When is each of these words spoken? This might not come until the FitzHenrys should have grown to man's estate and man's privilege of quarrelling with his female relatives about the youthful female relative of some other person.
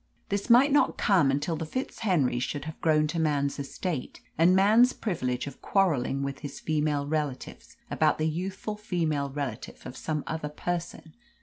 This 0.29 0.49
might 0.49 0.71
not 0.71 0.97
come 0.97 1.29
until 1.29 1.55
the 1.55 1.63
FitzHenrys 1.67 2.41
should 2.41 2.65
have 2.65 2.81
grown 2.81 3.05
to 3.05 3.19
man's 3.19 3.59
estate 3.59 4.19
and 4.35 4.55
man's 4.55 4.93
privilege 4.93 5.45
of 5.45 5.61
quarrelling 5.61 6.23
with 6.23 6.39
his 6.39 6.59
female 6.59 7.05
relatives 7.05 7.77
about 7.91 8.17
the 8.17 8.27
youthful 8.27 8.75
female 8.77 9.29
relative 9.29 9.85
of 9.85 9.95
some 9.95 10.23
other 10.25 10.49
person. 10.49 11.13